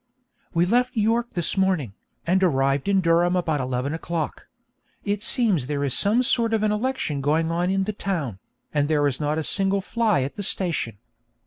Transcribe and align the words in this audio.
We 0.51 0.65
left 0.65 0.97
York 0.97 1.35
this 1.35 1.55
morning, 1.55 1.93
and 2.25 2.41
arrived 2.41 2.87
in 2.87 3.01
Durham 3.01 3.35
about 3.35 3.61
eleven 3.61 3.93
o'clock. 3.93 4.47
It 5.03 5.21
seems 5.21 5.67
there 5.67 5.83
is 5.83 5.93
some 5.95 6.23
sort 6.23 6.55
of 6.55 6.63
an 6.63 6.71
election 6.71 7.21
going 7.21 7.51
on 7.51 7.69
in 7.69 7.83
the 7.83 7.93
town, 7.93 8.39
and 8.73 8.87
there 8.87 9.03
was 9.03 9.19
not 9.19 9.37
a 9.37 9.43
single 9.43 9.79
fly 9.79 10.23
at 10.23 10.37
the 10.37 10.41
station. 10.41 10.97